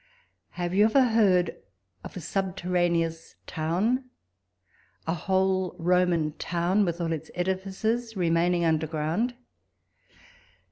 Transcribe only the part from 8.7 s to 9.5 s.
ground?